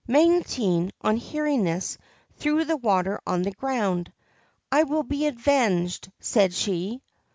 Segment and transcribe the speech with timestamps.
[0.09, 1.99] Magotine, on hearing this,
[2.37, 4.11] threw the water on the ground.'
[4.71, 7.03] I will be avenged,' said she.